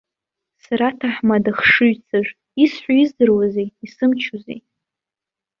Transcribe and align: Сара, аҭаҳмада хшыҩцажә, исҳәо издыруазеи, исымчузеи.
Сара, 0.63 0.85
аҭаҳмада 0.91 1.51
хшыҩцажә, 1.57 2.31
исҳәо 2.63 2.93
издыруазеи, 3.01 3.69
исымчузеи. 3.85 4.59